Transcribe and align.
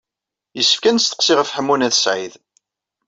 Yessefk 0.57 0.83
ad 0.89 0.93
nesseqsi 0.95 1.33
ɣef 1.35 1.51
Ḥemmu 1.55 1.75
n 1.77 1.85
At 1.87 1.95
Sɛid. 2.03 2.33